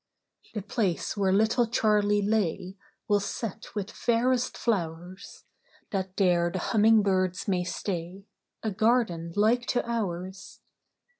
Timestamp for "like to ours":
9.35-10.61